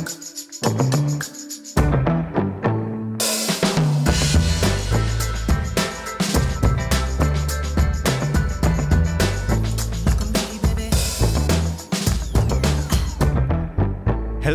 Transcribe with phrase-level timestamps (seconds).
[0.00, 0.06] Hello,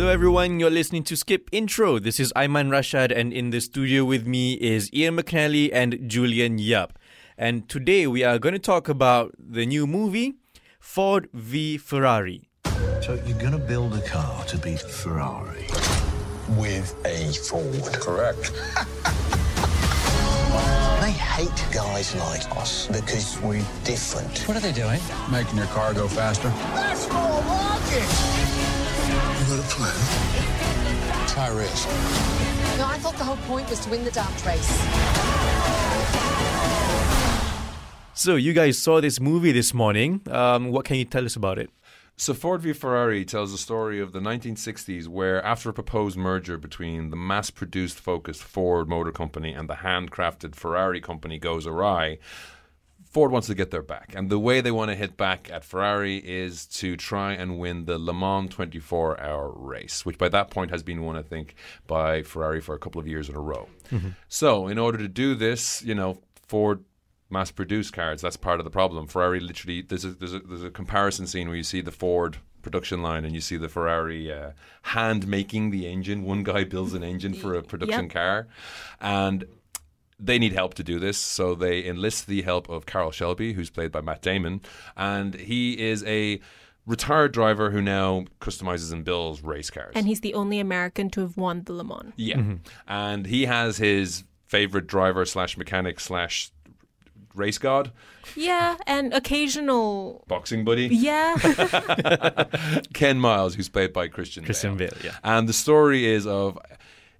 [0.08, 0.58] everyone.
[0.58, 2.00] You're listening to Skip Intro.
[2.00, 6.58] This is Ayman Rashad, and in the studio with me is Ian McNally and Julian
[6.58, 6.98] Yap.
[7.38, 10.34] And today we are going to talk about the new movie,
[10.80, 12.45] Ford v Ferrari.
[13.02, 15.66] So you're going to build a car to beat Ferrari?
[16.50, 17.92] with a Ford.
[17.94, 18.52] Correct.
[21.00, 24.38] they hate guys like us because we're different.
[24.46, 25.00] What are they doing?
[25.30, 26.48] Making your car go faster.
[26.74, 27.82] That's more like.
[29.40, 29.94] You got a plan?
[31.24, 31.88] It's high risk.
[32.78, 34.70] No, I thought the whole point was to win the damn race.
[38.14, 40.22] So, you guys saw this movie this morning.
[40.30, 41.70] Um, what can you tell us about it?
[42.18, 46.56] So Ford v Ferrari tells the story of the 1960s where after a proposed merger
[46.56, 52.18] between the mass-produced focused Ford Motor Company and the handcrafted Ferrari company goes awry,
[53.04, 54.14] Ford wants to get their back.
[54.16, 57.84] And the way they want to hit back at Ferrari is to try and win
[57.84, 61.54] the Le Mans 24 hour race, which by that point has been won, I think,
[61.86, 63.68] by Ferrari for a couple of years in a row.
[63.90, 64.10] Mm-hmm.
[64.28, 66.82] So, in order to do this, you know, Ford
[67.30, 68.20] mass produced cars.
[68.22, 69.06] That's part of the problem.
[69.06, 72.38] Ferrari literally there's a there's a there's a comparison scene where you see the Ford
[72.62, 74.50] production line and you see the Ferrari uh,
[74.82, 76.24] hand making the engine.
[76.24, 78.12] One guy builds an engine for a production Yep.
[78.12, 78.46] car,
[79.00, 79.44] and
[80.18, 83.70] they need help to do this, so they enlist the help of Carroll Shelby, who's
[83.70, 84.62] played by Matt Damon,
[84.96, 86.40] and he is a
[86.86, 89.92] retired driver who now customizes and builds race cars.
[89.94, 92.12] And he's the only American to have won the Le Mans.
[92.16, 92.40] Yeah,
[92.88, 96.50] and he has his favorite driver slash mechanic slash
[97.36, 97.92] race guard.
[98.34, 100.24] Yeah, and occasional.
[100.26, 100.86] boxing buddy.
[100.86, 101.36] Yeah.
[102.94, 104.88] Ken Miles, who's played by Christian Christian Bale.
[104.88, 105.16] Bale, yeah.
[105.22, 106.58] And the story is of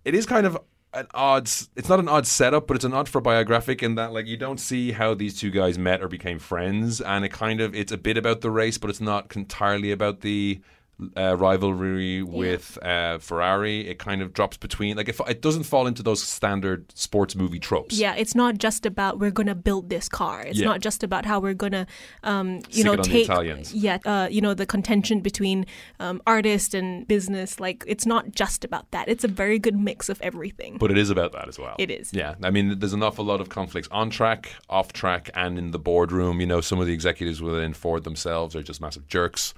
[0.04, 0.58] it is kind of
[0.94, 1.44] an odd
[1.76, 4.36] it's not an odd setup, but it's an odd for biographic in that like you
[4.36, 7.92] don't see how these two guys met or became friends and it kind of it's
[7.92, 10.60] a bit about the race, but it's not entirely about the
[11.16, 13.86] uh, rivalry with uh, Ferrari.
[13.86, 17.58] It kind of drops between like it, it doesn't fall into those standard sports movie
[17.58, 17.98] tropes.
[17.98, 20.42] yeah, it's not just about we're gonna build this car.
[20.42, 20.66] It's Yeah.
[20.68, 21.86] not just about how we're gonna,
[22.22, 23.24] um, you Stick know, it on the
[23.64, 25.66] take yeah, uh, you know, the contention between
[26.00, 27.60] um, artist and business.
[27.60, 29.08] Like, it's not just about that.
[29.08, 30.78] It's a very good mix of everything.
[30.78, 31.76] But it is about that as well.
[31.78, 32.12] It is.
[32.14, 32.36] Yeah.
[32.42, 35.78] I mean, there's an awful lot of conflicts on track, off track, and in the
[35.78, 36.40] boardroom.
[36.40, 39.52] You know, some of the executives within Ford themselves are just massive jerks.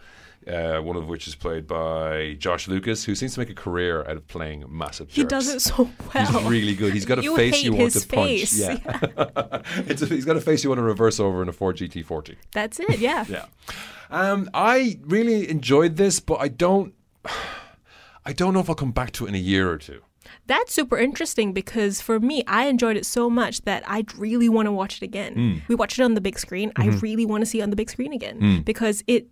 [0.48, 4.00] Uh, one of which is played by Josh Lucas, who seems to make a career
[4.09, 5.16] out of playing massive jerks.
[5.16, 6.26] he does it so well.
[6.26, 6.94] He's really good.
[6.94, 8.28] He's got a You face you want to punch.
[8.28, 8.58] face.
[8.58, 8.78] Yeah,
[9.87, 12.37] it's a, he's got a face you want to reverse over in a Ford GT40.
[12.53, 12.98] That's it.
[12.98, 13.25] Yeah.
[13.28, 13.44] Yeah.
[14.10, 16.94] Um, I really enjoyed this, but I don't.
[18.25, 20.00] I don't know if I'll come back to it in a year or two.
[20.48, 24.66] That's super interesting because for me, I enjoyed it so much that I really want
[24.66, 25.32] to watch it again.
[25.34, 25.54] Hmm.
[25.69, 26.72] We watched it on the big screen.
[26.76, 26.98] I Mm-hmm.
[26.98, 28.58] really want to see it on the big screen again Hmm.
[28.62, 29.25] because it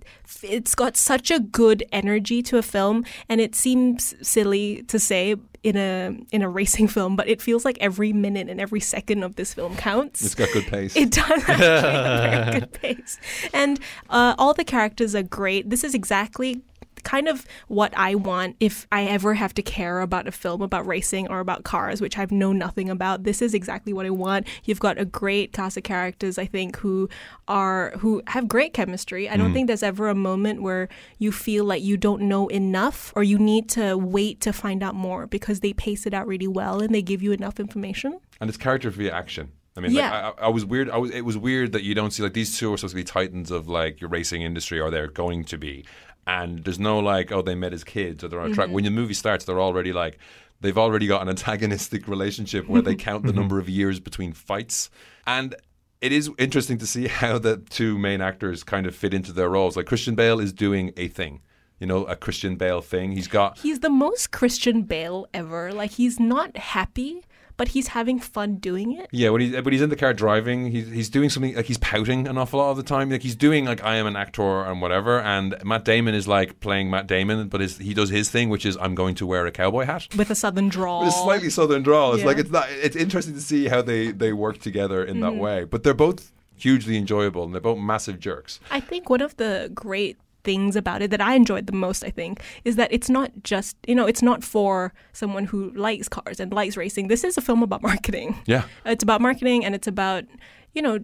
[0.42, 5.34] it's got such a good energy to a film, and it seems silly to say
[5.62, 9.22] in a in a racing film, but it feels like every minute and every second
[9.24, 10.22] of this film counts.
[10.24, 10.94] It's got good pace.
[10.94, 11.84] It does actually have
[12.24, 13.18] a very good pace.
[13.54, 15.70] And uh, all the characters are great.
[15.70, 16.60] This is exactly
[17.04, 20.86] kind of what I want if I ever have to care about a film about
[20.86, 23.24] racing or about cars, which I've known nothing about.
[23.24, 24.46] This is exactly what I want.
[24.64, 27.08] You've got a great cast of characters, I think, who
[27.48, 29.28] are who have great chemistry.
[29.28, 29.54] I don't mm.
[29.54, 33.38] think there's ever a moment where you feel like you don't know enough or you
[33.38, 36.94] need to wait to find out more because they pace it out really well and
[36.94, 38.18] they give you enough information.
[38.40, 39.50] and it's character via action.
[39.76, 40.28] I mean, Yeah.
[40.28, 40.88] like, I, I was weird.
[40.88, 42.96] I was, it was weird that you don't see like these two are supposed to
[42.96, 45.84] be titans of like your racing industry, or they're going to be.
[46.26, 48.54] And there's no like, oh, they met as kids or they're on a Mm-hmm.
[48.54, 48.70] track.
[48.70, 50.18] When the movie starts, they're already like,
[50.60, 54.90] they've already got an antagonistic relationship where they count the number of years between fights.
[55.26, 55.54] And
[56.00, 59.48] it is interesting to see how the two main actors kind of fit into their
[59.48, 59.76] roles.
[59.76, 61.42] Like Christian Bale is doing a thing,
[61.78, 63.12] you know, a Christian Bale thing.
[63.12, 65.72] He's got He's the most Christian Bale ever.
[65.72, 67.24] Like he's not happy,
[67.56, 69.08] but he's having fun doing it.
[69.12, 71.78] Yeah, when he's but he's in the car driving, he's he's doing something like he's
[71.78, 73.10] pouting an awful lot of the time.
[73.10, 75.20] Like he's doing like I am an actor and whatever.
[75.20, 78.66] And Matt Damon is like playing Matt Damon, but his, he does his thing, which
[78.66, 80.08] is I'm going to wear a cowboy hat.
[80.16, 81.00] With a southern drawl.
[81.04, 82.12] With a slightly southern drawl.
[82.12, 82.26] It's Yeah.
[82.26, 82.66] like it's not.
[82.70, 85.20] It's interesting to see how they they work together in Mm-hmm.
[85.22, 85.64] that way.
[85.64, 88.60] But they're both hugely enjoyable and they're both massive jerks.
[88.70, 92.10] I think one of the great things about it that I enjoyed the most, I
[92.10, 96.40] think, is that it's not just, you know, it's not for someone who likes cars
[96.40, 97.08] and likes racing.
[97.08, 98.38] This is a film about marketing.
[98.46, 98.62] Yeah.
[98.86, 100.24] It's about marketing and it's about,
[100.72, 101.00] you know,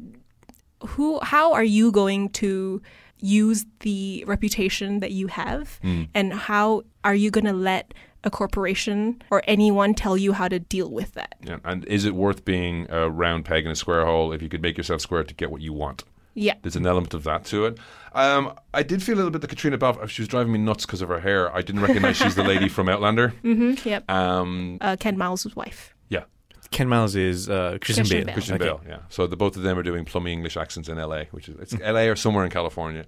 [0.86, 2.80] who how are you going to
[3.18, 6.08] use the reputation that you have mm.
[6.14, 10.58] and how are you going to let a corporation or anyone tell you how to
[10.58, 11.34] deal with that.
[11.42, 11.58] Yeah.
[11.64, 14.62] And is it worth being a round peg in a square hole if you could
[14.62, 16.04] make yourself square to get what you want?
[16.34, 16.54] Yeah.
[16.62, 17.78] There's an element of that to it.
[18.14, 20.84] Um, I did feel a little bit that Caitriona Balfe, she was driving me nuts
[20.86, 21.54] because of her hair.
[21.54, 23.34] I didn't recognize she's the lady from Outlander.
[23.42, 23.88] Mm-hmm.
[23.88, 24.10] Yep.
[24.10, 25.94] Um, Uh, Ken Miles' wife.
[26.08, 26.24] yeah,
[26.70, 28.24] Ken Miles is uh, Christian, Christian Bale.
[28.26, 28.32] Bale.
[28.34, 28.64] Christian Okay.
[28.64, 28.80] Bale.
[28.88, 28.98] Yeah.
[29.10, 31.78] So the both of them are doing plummy English accents in LA, which is it's
[31.80, 33.04] LA or somewhere in California.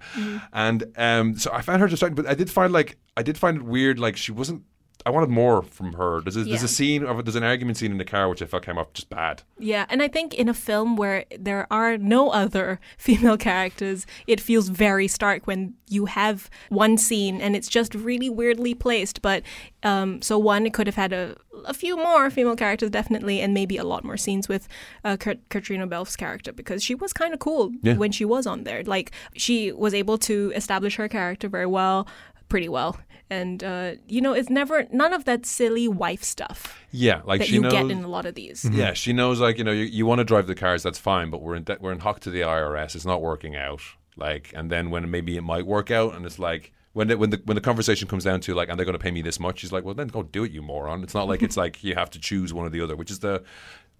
[0.53, 3.57] And um, so I found her distracting, but I did find like I did find
[3.57, 3.99] it weird.
[3.99, 4.63] Like she wasn't.
[5.07, 6.19] I wanted more from her.
[6.21, 8.45] There's a, there's a scene of there's an argument scene in the car which I
[8.47, 9.43] felt came off just bad.
[9.59, 14.41] Yeah, and I think in a film where there are no other female characters, it
[14.41, 19.21] feels very stark when you have one scene and it's just really weirdly placed.
[19.21, 19.43] But
[19.83, 21.35] um, so one, it could have had a,
[21.65, 24.67] a few more female characters, definitely, and maybe a lot more scenes with
[25.03, 27.93] uh, Kat- Caitriona Balfe's character because she was kind of cool Yeah.
[27.97, 28.83] when she was on there.
[28.83, 32.07] Like she was able to establish her character very well,
[32.49, 32.97] pretty well.
[33.29, 37.47] And uh, you know, it's never none of that silly wife stuff Yeah, like that
[37.47, 37.71] she you knows.
[37.73, 38.63] get in a lot of these.
[38.71, 41.29] Yeah, she knows like you know you, you want to drive the cars, that's fine,
[41.31, 42.95] but we're in de- we're in hock to the IRS.
[42.95, 43.81] It's not working out.
[44.15, 47.31] Like, and then when maybe it might work out, and it's like when the, when
[47.31, 49.39] the when the conversation comes down to like, and they're going to pay me this
[49.39, 51.01] much, she's like, well, then go do it, you moron.
[51.03, 53.19] It's not like it's like you have to choose one or the other, which is
[53.19, 53.43] the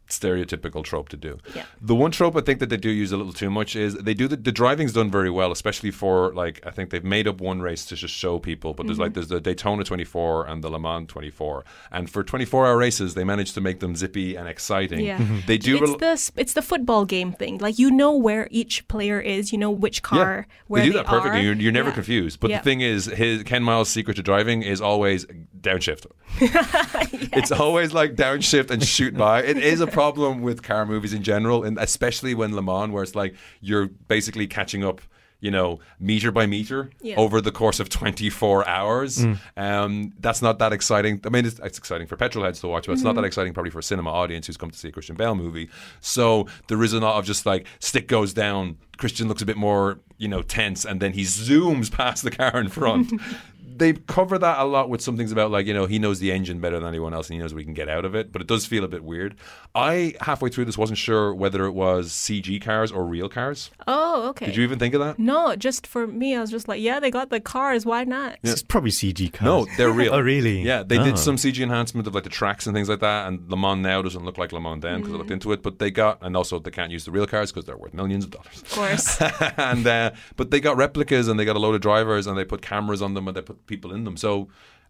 [0.07, 1.39] stereotypical trope to do.
[1.55, 1.65] Yeah.
[1.81, 4.13] The one trope I think that they do use a little too much is they
[4.13, 7.41] do the, the driving's done very well, especially for like I think they've made up
[7.41, 9.15] one race to just show people, but there's like mm-hmm.
[9.15, 13.23] there's the Daytona 24 and the Le Mans 24, and for 24 hour races they
[13.23, 14.99] managed to make them zippy and exciting.
[15.01, 15.17] Yeah.
[15.17, 15.39] Mm-hmm.
[15.47, 15.77] They do.
[15.77, 17.57] It's rel- the it's the football game thing.
[17.57, 19.51] Like you know where each player is.
[19.51, 21.39] You know which car where they they, do that perfectly.
[21.39, 21.43] are.
[21.43, 21.95] You're, you're never Yeah.
[21.95, 22.39] confused.
[22.39, 22.57] But Yeah.
[22.59, 25.25] the thing is, his Ken Miles' secret to driving is always
[25.65, 26.05] downshift.
[27.37, 29.43] It's always like downshift and shoot by.
[29.43, 33.03] It is a problem with car movies in general, and especially when Le Mans, where
[33.03, 35.01] it's like you're basically catching up.
[35.41, 37.17] You know, meter by meter Yeah.
[37.17, 39.23] over the course of 24 hours.
[39.55, 41.21] Um, that's not that exciting.
[41.23, 43.53] I mean, it's, it's exciting for petrol heads to watch, but it's not that exciting
[43.53, 45.69] probably for a cinema audience who's come to see a Christian Bale movie.
[46.01, 48.77] So there is a lot of just like stick goes down.
[48.97, 52.57] Christian looks a bit more, you know, tense, and then he zooms past the car
[52.59, 53.11] in front.
[53.77, 56.31] they cover that a lot with some things about like you know he knows the
[56.31, 58.31] engine better than anyone else and he knows what he can get out of it
[58.31, 59.35] but it does feel a bit weird
[59.73, 64.29] i halfway through this wasn't sure whether it was cg cars or real cars Oh,
[64.29, 64.45] okay.
[64.47, 66.99] did you even think of that No, just for me, I was just like, yeah,
[66.99, 67.85] they got the cars.
[67.85, 68.37] Why not?
[68.43, 69.45] It's probably CG cars.
[69.45, 70.61] no they're real Oh, really?
[70.61, 71.03] yeah they Oh.
[71.03, 73.81] did some cg enhancement of like the tracks and things like that and le mans
[73.83, 76.17] now doesn't look like le mans then because i looked into it but they got
[76.21, 78.69] and also they can't use the real cars because they're worth millions of dollars Of
[78.71, 79.21] course.
[79.57, 82.45] and uh, but they got replicas and they got a load of drivers and they
[82.45, 84.47] put cameras on them and they put people in them so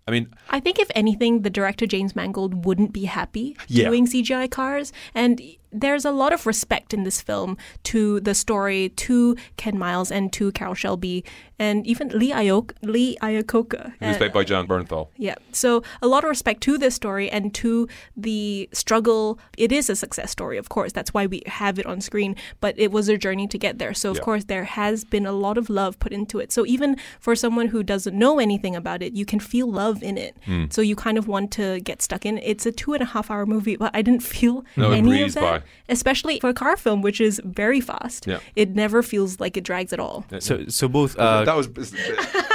[0.07, 3.89] i mean I think if anything, the director James Mangold wouldn't be happy Yeah.
[3.89, 5.42] doing CGI cars, and
[5.81, 10.31] there's a lot of respect in this film to the story, to Ken Miles, and
[10.33, 11.24] to Carroll Shelby,
[11.60, 13.94] and even Lee Iok Lee Iacocca.
[14.00, 15.36] he was Uh, played by jon bernthal Yeah.
[15.51, 17.88] So a lot of respect to this story and to
[18.18, 19.39] the struggle.
[19.57, 20.92] It is a success story, of course.
[20.92, 22.36] That's why we have it on screen.
[22.60, 23.94] But it was a journey to get there.
[23.94, 24.24] So of Yeah.
[24.24, 26.51] course there has been a lot of love put into it.
[26.51, 30.18] So even for someone who doesn't know anything about it, you can feel love in
[30.18, 30.36] it.
[30.45, 30.66] Hmm.
[30.69, 32.38] So you kind of want to get stuck in.
[32.39, 35.33] It's a two and a half hour movie, but I didn't feel No, any of
[35.36, 35.42] that.
[35.42, 35.64] by.
[35.89, 38.27] Especially for a car film, which is very fast.
[38.27, 38.39] Yeah.
[38.56, 40.25] It never feels like it drags at all.
[40.39, 41.17] So, so both.
[41.17, 41.67] Uh, that was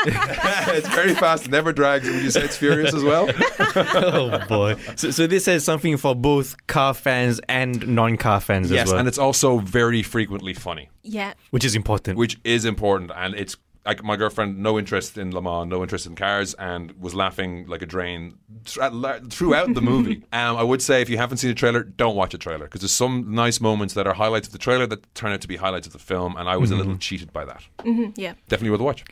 [0.06, 3.28] it's very fast never drags would you say it's furious as well
[3.76, 4.74] oh boy.
[4.96, 8.94] So, so this has something for both car fans and non-car fans yes as well,
[8.94, 11.34] Yes, and it's also very frequently funny Yeah.
[11.50, 12.16] which is important.
[12.18, 13.56] which is important and it's
[13.86, 17.66] like my girlfriend no interest in Le Mans no interest in cars and was laughing
[17.66, 18.34] like a drain
[18.64, 21.54] thr- at la- throughout the movie um, I would say if you haven't seen the
[21.54, 24.58] trailer don't watch a trailer because there's some nice moments that are highlights of the
[24.58, 26.96] trailer that turn out to be highlights of the film and I was a little
[26.98, 27.62] cheated by that
[28.16, 28.34] Yeah.
[28.48, 29.04] definitely worth a watch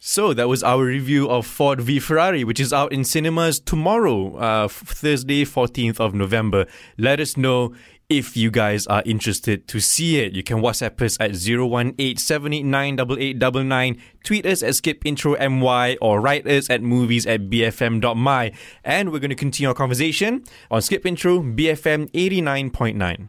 [0.00, 4.36] So that was our review of Ford v Ferrari, which is out in cinemas tomorrow,
[4.36, 6.66] uh, Thursday, 14th of November.
[6.98, 7.72] Let us know
[8.18, 10.34] if you guys are interested to see it.
[10.34, 17.26] You can WhatsApp us at 018-789-8899, tweet us at skipintromy, or write us at movies
[17.26, 18.52] at bfm.my.
[18.84, 23.28] And we're going to continue our conversation on Skip Intro, BFM 89.9.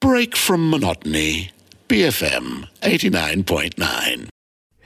[0.00, 1.52] Break from monotony.
[1.88, 4.28] BFM 89.9.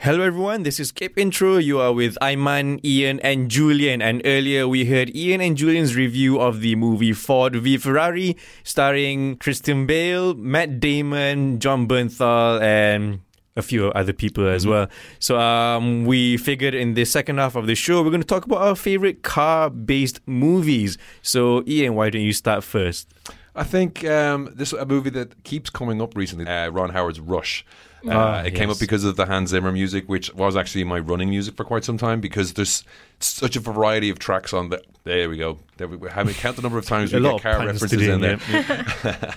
[0.02, 1.58] Hello everyone, this is Skip Intro.
[1.58, 4.00] You are with Ayman, Ian, and Julian.
[4.00, 9.36] And earlier we heard Ian and Julian's review of the movie Ford v Ferrari, starring
[9.36, 13.20] Christian Bale, Matt Damon, Jon Bernthal, and
[13.56, 14.88] a few other people as well.
[15.18, 18.46] So um, we figured in the second half of the show we're going to talk
[18.46, 20.96] about our favorite car-based movies.
[21.20, 23.12] So Ian, why don't you start first?
[23.54, 26.46] I think um, this is a movie that keeps coming up recently.
[26.46, 27.66] Uh, Ron Howard's Rush.
[28.06, 30.98] Uh, Ah, it came up because of the Hans Zimmer music, which was actually my
[30.98, 32.84] running music for quite some time because there's
[33.18, 34.82] such a variety of tracks on the.
[35.04, 35.58] There we go.
[35.76, 38.38] There we, how many count the number of times we get car references in there.
[38.50, 39.34] yeah.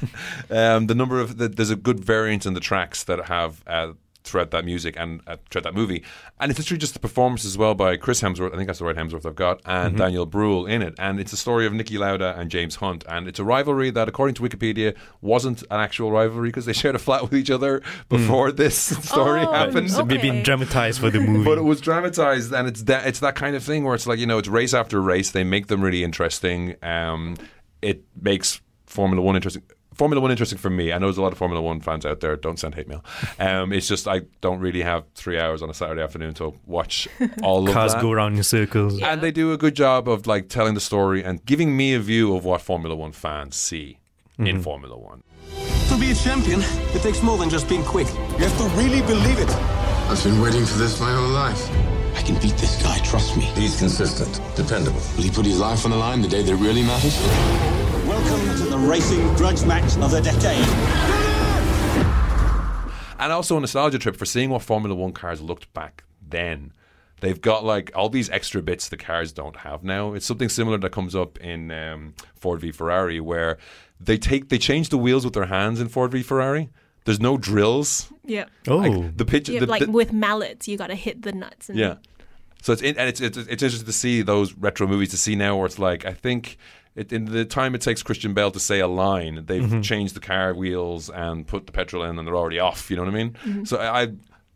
[0.76, 3.94] um, the number of the, there's a good variance in the tracks that have uh,
[4.24, 6.04] throughout that music and uh, throughout that movie,
[6.40, 8.54] and it's literally just the performance as well by Chris Hemsworth.
[8.54, 11.34] I think that's the right Hemsworth I've got, and Daniel Bruhl in it, and it's
[11.34, 14.42] a story of Niki Lauda and James Hunt, and it's a rivalry that, according to
[14.44, 18.76] Wikipedia, wasn't an actual rivalry because they shared a flat with each other before this
[19.08, 19.88] story Oh, happened.
[19.88, 20.18] It's Okay.
[20.18, 21.44] been dramatized for the movie.
[21.46, 24.20] But it was dramatized, and it's that it's that kind of thing where it's like
[24.20, 25.32] you know it's race after race.
[25.32, 26.76] They make them really interesting.
[26.84, 27.36] Um,
[27.82, 29.64] it makes Formula One interesting.
[29.96, 30.92] Formula One interesting for me.
[30.92, 32.36] I know there's a lot of Formula One fans out there.
[32.36, 33.04] Don't send hate mail.
[33.40, 37.08] Um, it's just I don't really have three hours on a Saturday afternoon to watch
[37.42, 38.02] all of Cars that.
[38.02, 39.02] go around in circles.
[39.02, 42.00] And they do a good job of like telling the story and giving me a
[42.00, 44.00] view of what Formula One fans see
[44.38, 45.24] in Formula One.
[45.90, 46.62] To be a champion,
[46.96, 48.08] it takes more than just being quick.
[48.14, 49.50] You have to really believe it.
[50.10, 51.70] I've been waiting for this my whole life.
[52.16, 53.44] I can beat this guy, trust me.
[53.56, 55.02] He's consistent, dependable.
[55.16, 57.83] Will he put his life on the line the day that really matters?
[58.08, 60.66] Welcome to the racing grudge match of the decade.
[63.20, 66.74] and also a nostalgia trip for seeing what Formula One cars looked back then.
[67.22, 70.14] They've got like all these extra bits the cars don't have now.
[70.14, 73.58] It's something similar that comes up in um, Ford v Ferrari, where
[74.00, 76.70] they take they change the wheels with their hands in Ford v Ferrari.
[77.06, 78.12] There's no drills.
[78.26, 78.46] Yeah.
[78.68, 81.32] Oh, Like the picture, Yeah, the, like the- with mallets, you got to hit the
[81.32, 81.70] nuts.
[81.70, 81.96] And yeah.
[82.62, 85.36] So it's in, and it's, it's it's interesting to see those retro movies to see
[85.36, 86.58] now where it's like I think
[86.96, 89.82] it, in the time it takes Christian Bale to say a line, they've Mm-hmm.
[89.82, 92.90] changed the car wheels and put the petrol in, and they're already off.
[92.90, 93.32] You know what I mean?
[93.46, 93.64] Mm-hmm.
[93.66, 94.02] So I.
[94.04, 94.08] I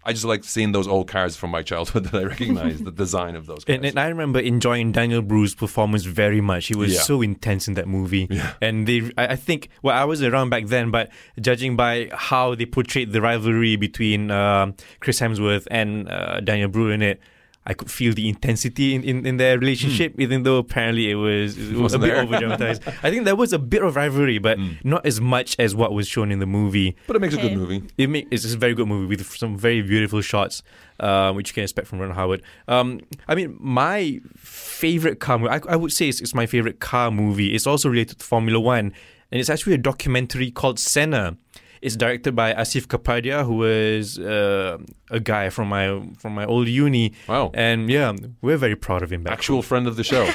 [0.06, 3.36] I just like seeing those old cars from my childhood that I recognize the design
[3.36, 3.76] of those cars.
[3.76, 6.68] And, and I remember enjoying Daniel Bruhl's performance very much.
[6.68, 7.02] He was Yeah.
[7.02, 8.26] so intense in that movie.
[8.30, 8.54] yeah.
[8.62, 11.10] And they, I I think, well, I was around back then, but
[11.42, 16.90] judging by how they portrayed the rivalry between um, Chris Hemsworth and uh, Daniel Bru
[16.92, 17.20] in it,
[17.68, 21.58] I could feel the intensity in, in, in their relationship, even though apparently it was,
[21.58, 22.82] it was a Wasn't bit over dramatized.
[23.04, 26.08] I think there was a bit of rivalry, but not as much as what was
[26.08, 26.96] shown in the movie.
[27.08, 27.84] but it makes a good movie.
[27.98, 30.64] It make, it's a very good movie with some very beautiful shots,
[31.02, 32.42] uh, which you can expect from Ron Howard.
[32.70, 36.80] Um, I mean, my favorite car movie, I, I would say it's, it's my favorite
[36.80, 37.54] car movie.
[37.54, 38.94] It's also related to Formula One,
[39.30, 41.36] and it's actually a documentary called Senna.
[41.82, 44.78] It's directed by Asif Kapadia, who is uh,
[45.10, 47.14] a guy from my from my old uni.
[47.28, 47.52] Wow.
[47.54, 49.24] And yeah, we're very proud of him.
[49.24, 50.26] Back Actual friend of the show.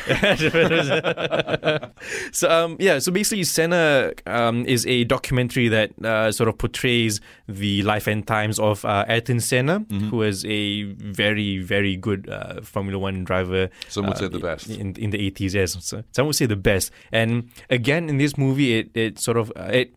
[2.32, 7.20] so um, yeah, so basically, Senna um, is a documentary that uh, sort of portrays
[7.49, 10.08] the life and times of uh, Ayrton Senna, Mm-hmm.
[10.11, 13.68] who was a very very good uh, Formula One driver.
[13.88, 14.68] Some would uh, say the best.
[14.68, 15.54] in in the eighties.
[15.54, 16.90] Yes, so some would say the best.
[17.11, 19.94] And again, in this movie, it it sort of uh, it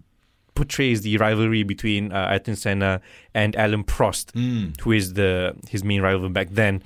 [0.55, 3.01] portrays the rivalry between uh, Ayrton Senna
[3.33, 4.79] and Alain Prost, Mm.
[4.81, 6.81] who is the his main rival back then.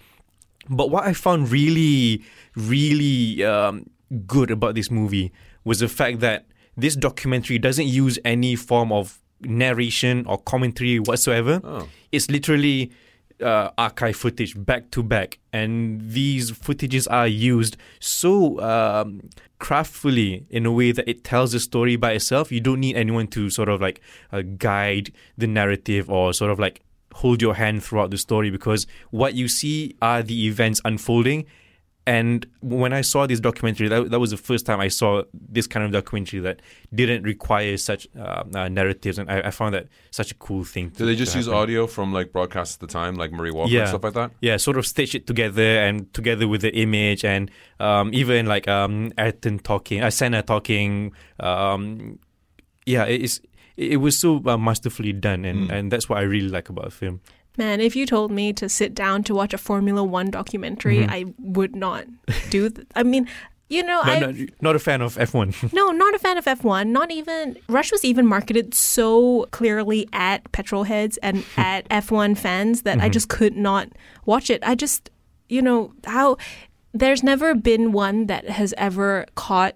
[0.70, 2.24] But what I found really,
[2.56, 3.86] really um,
[4.28, 5.32] good about this movie
[5.64, 6.46] was the fact that
[6.78, 11.62] this documentary doesn't use any form of narration or commentary whatsoever.
[11.64, 11.88] Oh.
[12.12, 12.92] It's literally
[13.42, 19.22] uh, archive footage back to back, and these footages are used so um,
[19.60, 22.52] craftfully in a way that it tells the story by itself.
[22.52, 26.60] You don't need anyone to sort of like uh, guide the narrative or sort of
[26.60, 26.82] like
[27.16, 31.46] hold your hand throughout the story because what you see are the events unfolding.
[32.10, 35.68] And when I saw this documentary, that, that was the first time I saw this
[35.68, 36.60] kind of documentary that
[36.92, 40.90] didn't require such uh, uh, narratives, and I, I found that such a cool thing.
[40.90, 43.72] Do they just to use audio from like broadcasts at the time, like Murray Walker
[43.72, 43.82] Yeah.
[43.82, 44.32] and stuff like that?
[44.42, 48.68] Yeah, sort of stitch it together and together with the image and um, even like
[48.68, 51.14] um, Ayrton talking, uh, Senna talking.
[51.40, 52.18] Um,
[52.88, 53.42] yeah, it is.
[53.78, 56.92] It was so uh, masterfully done, and, and that's what I really like about the
[56.92, 57.22] film.
[57.60, 61.26] Man, if you told me to sit down to watch a Formula One documentary, I
[61.38, 62.06] would not
[62.50, 62.70] do.
[62.70, 63.28] Th- I mean,
[63.68, 65.74] you know, No, I no, not a fan of F1.
[65.74, 66.88] no, not a fan of F1.
[66.88, 72.84] Not even Rush was even marketed so clearly at petrol heads and at F1 fans
[72.84, 73.90] that I just could not
[74.26, 74.64] watch it.
[74.66, 75.10] I just,
[75.50, 76.38] you know, how
[76.94, 79.76] there's never been one that has ever caught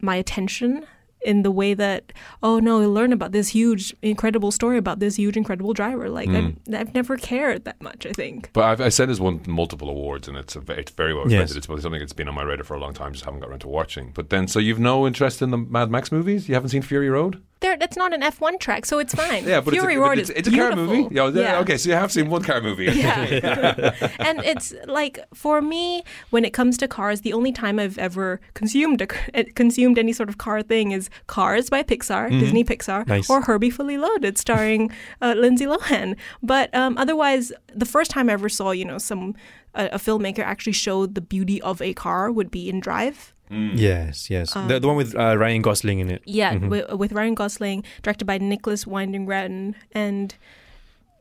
[0.00, 0.84] my attention
[1.24, 2.12] in the way that
[2.42, 6.40] oh no learn about this huge incredible story about this huge incredible driver like I,
[6.40, 6.74] hmm.
[6.74, 10.28] i've never cared that much i think But I've, I said it's won multiple awards,
[10.28, 11.40] and it's a, it's very well Yes.
[11.54, 11.72] respected.
[11.72, 13.60] It's something that's been on my radar for a long time, just haven't got around
[13.60, 14.10] to watching.
[14.14, 16.48] But then, so you've no interest in the Mad Max movies?
[16.48, 17.42] You haven't seen Fury Road?
[17.62, 19.44] There that's not an F1 track, so it's fine.
[19.44, 21.14] Yeah, but Fury it's, a, Road but it's, is it's a car movie.
[21.14, 21.58] Yeah, Yeah.
[21.60, 22.84] Okay, so you have seen one car movie.
[22.92, 23.94] Yeah.
[24.18, 28.40] and it's like for me, when it comes to cars, the only time I've ever
[28.54, 29.06] consumed a,
[29.38, 32.40] uh, consumed any sort of car thing is Cars by Pixar, Mhm.
[32.40, 33.30] Disney Pixar, Nice.
[33.30, 34.90] or Herbie Fully Loaded, starring
[35.20, 36.16] uh, Lindsay Lohan.
[36.42, 39.34] But um, otherwise, the first time I ever saw, you know, some
[39.74, 43.32] a, a filmmaker actually show the beauty of a car would be in Drive.
[43.74, 44.56] Yes, yes.
[44.56, 46.22] Um, the, the one with uh, Ryan Gosling in it.
[46.24, 46.68] Yeah, Mhm.
[46.68, 50.34] with, with Ryan Gosling, directed by Nicolas Winding Refn, and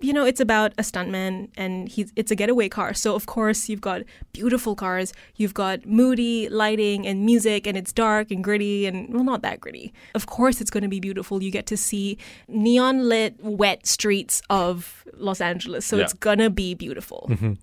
[0.01, 2.93] you know it's about a stuntman, and he's it's a getaway car.
[2.93, 4.01] So of course you've got
[4.33, 9.23] beautiful cars, you've got moody lighting and music, and it's dark and gritty, and well,
[9.23, 9.93] not that gritty.
[10.15, 11.41] Of course it's going to be beautiful.
[11.43, 12.17] You get to see
[12.47, 16.03] neon lit, wet streets of Los Angeles, so Yeah.
[16.03, 17.27] it's gonna be beautiful.
[17.29, 17.53] Mm-hmm.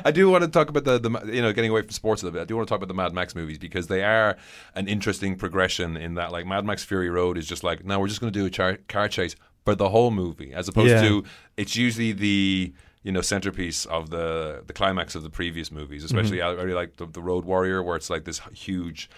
[0.04, 2.26] I do want to talk about the, the you know getting away from sports a
[2.26, 2.42] little bit.
[2.42, 4.36] I do want to talk about the Mad Max movies because they are
[4.74, 8.08] an interesting progression in that like Mad Max Fury Road is just like now we're
[8.08, 9.34] just going to do a char- car chase
[9.66, 11.02] for the whole movie as opposed Yeah.
[11.02, 11.24] to
[11.56, 16.02] it's usually the you know centerpiece of the the climax of the previous movies.
[16.02, 16.18] Mm-hmm.
[16.18, 19.10] Especially I really like the, the Road Warrior where it's like this huge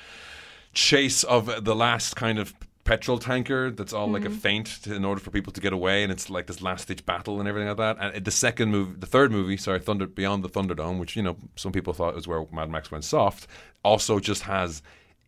[0.73, 4.39] chase of the last kind of petrol tanker that's all like a mm-hmm.
[4.39, 7.05] feint to, in order for people to get away and it's like this last ditch
[7.05, 10.43] battle and everything like that and the second movie the third movie sorry thunder beyond
[10.43, 13.47] the thunderdome which you know some people thought was where mad max went soft
[13.85, 14.81] also just has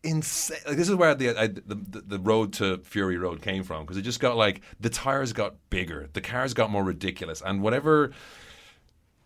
[0.03, 1.75] insane like this is where the, I, the
[2.07, 5.55] the road to fury road came from because it just got like the tires got
[5.69, 8.11] bigger the cars got more ridiculous and whatever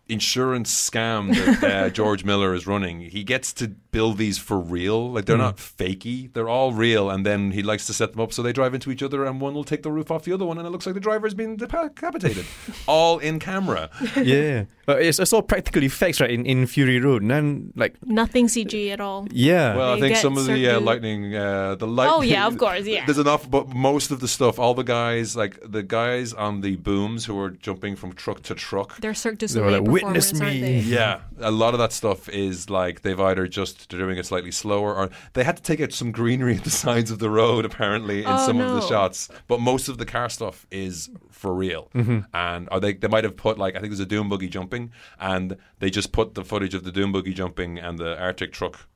[0.08, 5.10] insurance scam that uh, George Miller is running, he gets to build these for real.
[5.10, 7.10] Like they're not fakey; they're all real.
[7.10, 9.40] And then he likes to set them up so they drive into each other, and
[9.40, 11.34] one will take the roof off the other one, and it looks like the driver's
[11.34, 12.46] been decapitated,
[12.86, 13.90] all in camera.
[14.16, 14.64] yeah.
[14.88, 16.30] Uh, it's, it's all practical effects, right?
[16.30, 17.22] In, in Fury Road.
[17.22, 19.26] None, like, Nothing CG at all.
[19.32, 19.74] yeah.
[19.76, 22.08] Well, I They think get some of the uh, certain- lightning, uh, the light.
[22.10, 23.04] Oh, yeah, of course, yeah.
[23.04, 26.76] There's enough, but most of the stuff, all the guys, like the guys on the
[26.76, 28.96] booms who are jumping from truck to truck.
[28.98, 30.86] They're Cirque du They were Soleil like, "Witness performers, aren't me." they?
[30.88, 34.50] Yeah, a lot of that stuff is like they've either just they're doing it slightly
[34.52, 37.64] slower, or they had to take out some greenery at the sides of the road
[37.64, 39.28] apparently in Oh, some of the shots.
[39.48, 41.90] But most of the car stuff is for real,
[42.32, 44.92] and or they they might have put like I think there's a doom buggy jumping,
[45.18, 48.86] and they just put the footage of the doom buggy jumping and the Arctic truck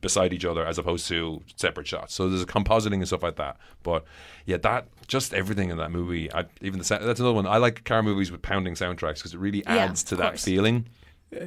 [0.00, 2.14] beside each other as opposed to separate shots.
[2.14, 3.56] So there's a compositing and stuff like that.
[3.82, 4.04] But
[4.44, 6.32] yeah, that just everything in that movie.
[6.32, 7.46] I, even the that's another one.
[7.46, 10.44] I like car movies with pounding soundtracks because it really Yeah, adds to that course.
[10.44, 10.86] feeling.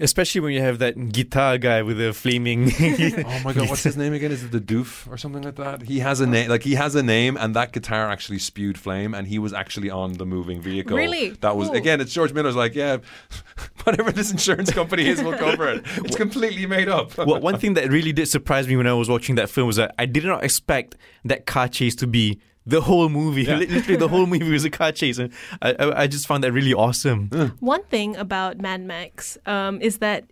[0.02, 2.72] Especially when you have that guitar guy with the flaming.
[3.28, 4.32] Oh my god, what's his name again?
[4.32, 5.82] Is it the Doof or something like that?
[5.84, 8.78] He has a uh, name, like he has a name, and that guitar actually spewed
[8.78, 10.98] flame, and he was actually on the moving vehicle.
[10.98, 11.32] Really?
[11.42, 11.78] That was Cool.
[11.78, 12.02] again.
[12.02, 12.98] It's George Miller's like, yeah,
[13.84, 15.84] whatever this insurance company is, we'll cover it.
[15.98, 17.18] It's completely made up.
[17.18, 19.76] well, one thing that really did surprise me when I was watching that film was
[19.78, 20.96] that I did not expect
[21.26, 23.44] that car chase to be the whole movie.
[23.44, 23.56] Yeah.
[23.58, 26.52] Literally, the whole movie was a car chase, and I, I, I just found that
[26.52, 27.30] really awesome.
[27.60, 30.26] One thing about Mad Max um, is that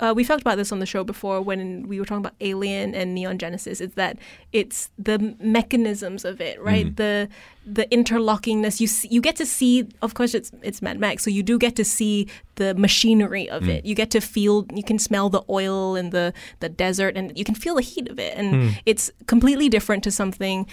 [0.00, 2.96] uh, we talked about this on the show before when we were talking about Alien
[2.96, 3.80] and Neon Genesis.
[3.80, 4.18] Is that
[4.52, 6.96] it's the mechanisms of it, right?
[6.96, 7.28] The
[7.64, 8.80] the interlockingness.
[8.80, 9.86] You see, you get to see.
[10.02, 13.68] Of course, it's it's Mad Max, so you do get to see the machinery of
[13.68, 13.84] it.
[13.84, 14.66] You get to feel.
[14.74, 18.08] You can smell the oil and the the desert, and you can feel the heat
[18.08, 18.36] of it.
[18.36, 20.66] And it's completely different to something.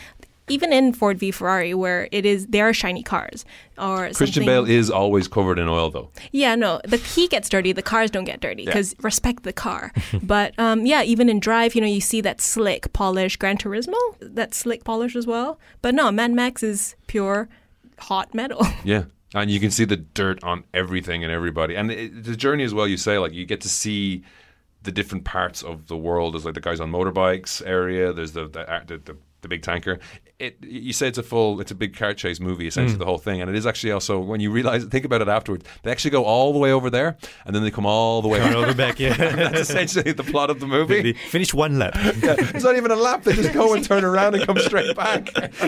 [0.51, 3.45] Even in Ford v Ferrari, where it is, they are shiny cars,
[3.77, 6.09] or Christian something- Bale is always covered in oil, though.
[6.31, 7.71] yeah, no, the he gets dirty.
[7.71, 8.69] The cars don't get dirty Yeah.
[8.71, 9.91] because respect the car.
[10.23, 13.35] but um, yeah, even in Drive, you know, you see that slick polish.
[13.37, 15.59] Gran Turismo, that slick polish as well.
[15.81, 17.49] But no, Mad Max is pure
[17.99, 18.65] hot metal.
[18.83, 19.03] Yeah.
[19.33, 21.75] And you can see the dirt on everything and everybody.
[21.77, 24.23] And it, the journey as well, you say, like, you get to see
[24.83, 26.33] the different parts of the world.
[26.33, 29.99] There's like the guys on motorbikes area, there's the, the, the, the, the big tanker.
[30.39, 32.99] It, you say it's a full, it's a big car chase movie, essentially, mm.
[32.99, 33.41] the whole thing.
[33.41, 36.23] And it is actually also, when you realize, think about it afterwards, they actually go
[36.23, 38.99] all the way over there and then they come all the way All back.
[38.99, 39.15] yeah.
[39.17, 41.01] That's essentially the plot of the movie.
[41.01, 41.95] they finish one lap.
[41.95, 43.23] Yeah, it's not even a lap.
[43.23, 45.25] They just go and turn around and come straight back.
[45.33, 45.63] the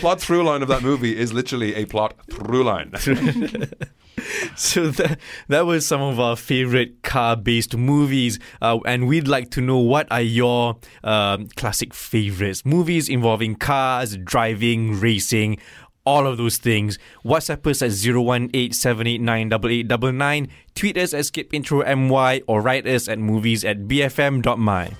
[0.00, 2.92] plot through line of that movie is literally a plot through line.
[4.56, 9.60] So that that was some of our favorite car-based movies, uh, and we'd like to
[9.60, 12.64] know what are your um, classic favorites?
[12.64, 15.58] Movies involving cars, driving, racing.
[16.06, 16.98] All of those things.
[17.24, 20.48] WhatsApp us at 018-789-8899.
[20.76, 24.92] Tweet us at skipintromy or write us at movies at bfm.my.